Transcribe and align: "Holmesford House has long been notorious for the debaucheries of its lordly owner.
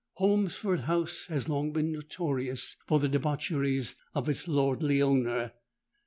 "Holmesford 0.17 0.79
House 0.85 1.27
has 1.27 1.47
long 1.47 1.73
been 1.73 1.91
notorious 1.91 2.75
for 2.87 2.97
the 2.99 3.07
debaucheries 3.07 3.97
of 4.15 4.27
its 4.27 4.47
lordly 4.47 4.99
owner. 4.99 5.51